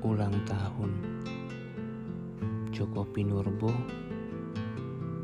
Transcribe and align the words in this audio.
ulang 0.00 0.32
tahun 0.48 0.96
Joko 2.72 3.04
Pinurbo 3.04 3.68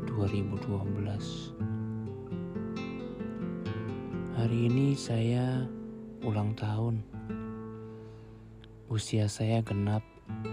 2012 0.05 1.57
Hari 4.37 4.69
ini 4.69 4.93
saya 4.93 5.65
ulang 6.21 6.53
tahun. 6.53 7.01
Usia 8.85 9.25
saya 9.25 9.65
genap 9.65 10.05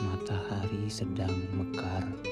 Matahari 0.00 0.88
sedang 0.88 1.36
mekar. 1.52 2.27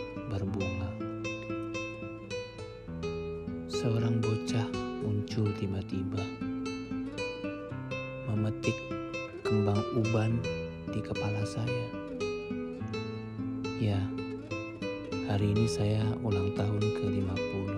Seorang 3.77 4.25
bocah 4.25 4.65
muncul 5.05 5.53
tiba-tiba 5.61 6.25
memetik 8.25 8.73
kembang 9.45 9.84
uban 10.01 10.41
di 10.89 11.05
kepala 11.05 11.45
saya. 11.45 11.84
Ya, 13.77 14.01
hari 15.29 15.53
ini 15.53 15.69
saya 15.69 16.01
ulang 16.25 16.57
tahun 16.57 16.81
ke-50. 16.81 17.69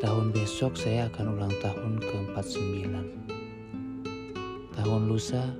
Tahun 0.00 0.26
besok 0.32 0.72
saya 0.80 1.12
akan 1.12 1.36
ulang 1.36 1.52
tahun 1.60 2.00
ke-49. 2.00 2.96
Tahun 4.72 5.02
lusa 5.04 5.52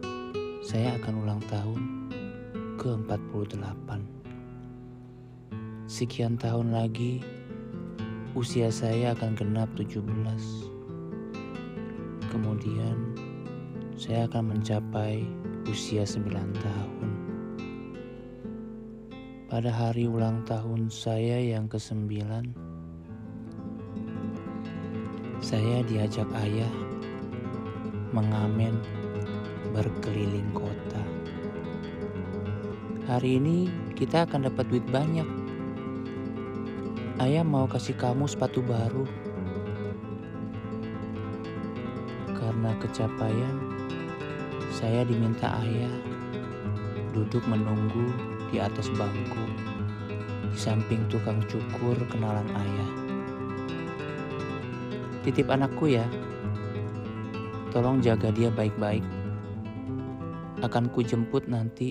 saya 0.65 0.97
akan 1.05 1.21
ulang 1.21 1.45
tahun 1.53 1.81
ke-48. 2.81 3.89
Sekian 5.85 6.41
tahun 6.41 6.73
lagi 6.73 7.21
usia 8.37 8.69
saya 8.69 9.17
akan 9.17 9.33
genap 9.33 9.73
17. 9.81 10.05
Kemudian 12.29 13.17
saya 13.97 14.29
akan 14.29 14.53
mencapai 14.53 15.25
usia 15.65 16.05
9 16.05 16.29
tahun. 16.61 17.09
Pada 19.49 19.73
hari 19.73 20.05
ulang 20.05 20.45
tahun 20.45 20.93
saya 20.93 21.41
yang 21.41 21.65
ke-9, 21.65 22.13
saya 25.41 25.81
diajak 25.89 26.29
ayah 26.45 26.75
mengamen 28.13 28.77
berkeliling 29.73 30.53
kota. 30.53 31.01
Hari 33.09 33.41
ini 33.41 33.73
kita 33.97 34.29
akan 34.29 34.53
dapat 34.53 34.69
duit 34.69 34.85
banyak 34.93 35.46
Ayah 37.27 37.43
mau 37.43 37.67
kasih 37.67 37.99
kamu 37.99 38.31
sepatu 38.31 38.63
baru. 38.63 39.03
Karena 42.31 42.71
kecapaian, 42.79 43.57
saya 44.71 45.03
diminta 45.03 45.51
ayah 45.67 45.91
duduk 47.11 47.43
menunggu 47.51 48.15
di 48.55 48.63
atas 48.63 48.87
bangku 48.95 49.43
di 50.55 50.55
samping 50.55 51.03
tukang 51.11 51.43
cukur 51.51 51.99
kenalan 52.07 52.47
ayah. 52.47 52.91
Titip 55.27 55.51
anakku 55.51 55.99
ya. 55.99 56.07
Tolong 57.75 58.07
jaga 58.07 58.31
dia 58.31 58.55
baik-baik. 58.55 59.03
Akan 60.63 60.87
ku 60.95 61.03
jemput 61.03 61.51
nanti 61.51 61.91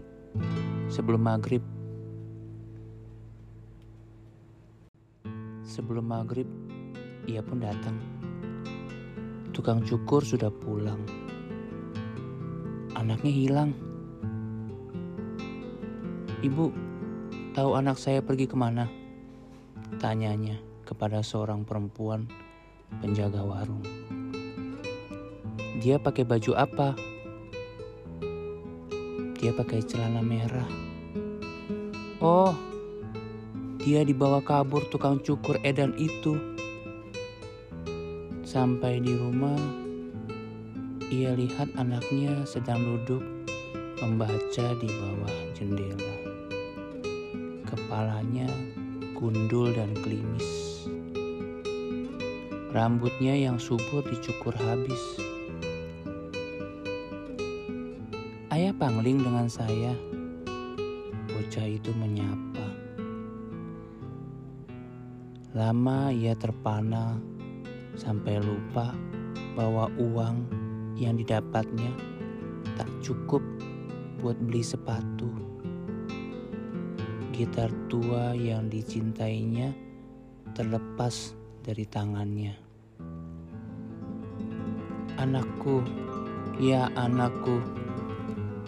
sebelum 0.87 1.27
maghrib. 1.27 1.74
Sebelum 5.75 6.07
maghrib, 6.07 6.47
ia 7.27 7.43
pun 7.43 7.59
datang. 7.59 7.99
Tukang 9.51 9.83
cukur 9.83 10.23
sudah 10.23 10.47
pulang. 10.47 11.03
Anaknya 12.95 13.27
hilang. 13.35 13.75
Ibu, 16.39 16.71
tahu 17.51 17.75
anak 17.75 17.99
saya 17.99 18.23
pergi 18.23 18.47
ke 18.47 18.55
mana? 18.55 18.87
Tanyanya 19.99 20.63
kepada 20.87 21.19
seorang 21.19 21.67
perempuan 21.67 22.23
penjaga 23.03 23.43
warung. 23.43 23.83
Dia 25.83 25.99
pakai 25.99 26.23
baju 26.23 26.55
apa? 26.55 26.95
Dia 29.43 29.51
pakai 29.51 29.83
celana 29.83 30.23
merah. 30.23 30.71
Oh, 32.23 32.55
dia 33.85 34.01
dibawa 34.01 34.41
kabur 34.41 34.81
tukang 34.89 35.21
cukur 35.21 35.61
edan 35.61 35.93
itu. 36.01 36.41
Sampai 38.41 38.97
di 38.97 39.13
rumah, 39.13 39.61
ia 41.13 41.37
lihat 41.37 41.69
anaknya 41.77 42.33
sedang 42.49 42.81
duduk 42.81 43.21
membaca 44.01 44.65
di 44.81 44.89
bawah 44.89 45.35
jendela. 45.53 46.15
Kepalanya 47.69 48.49
gundul 49.13 49.69
dan 49.69 49.93
klimis. 50.01 50.81
Rambutnya 52.73 53.37
yang 53.37 53.61
subur 53.61 54.01
dicukur 54.01 54.57
habis. 54.65 55.21
Ayah 58.49 58.73
pangling 58.73 59.21
dengan 59.21 59.45
saya. 59.45 59.93
Bocah 61.29 61.69
itu 61.69 61.93
menyapa. 61.93 62.44
Lama 65.55 66.11
ia 66.11 66.35
terpana 66.35 67.15
sampai 67.95 68.43
lupa 68.43 68.91
bahwa 69.55 69.87
uang 69.95 70.43
yang 70.99 71.15
didapatnya 71.15 71.95
tak 72.75 72.91
cukup 72.99 73.39
buat 74.19 74.35
beli 74.35 74.59
sepatu. 74.59 75.31
Gitar 77.31 77.71
tua 77.87 78.35
yang 78.35 78.67
dicintainya 78.67 79.71
terlepas 80.51 81.31
dari 81.63 81.87
tangannya. 81.87 82.59
Anakku, 85.15 85.87
ya 86.59 86.91
anakku, 86.99 87.63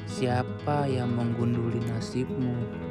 siapa 0.07 0.87
yang 0.87 1.11
menggunduli 1.11 1.83
nasibmu? 1.83 2.87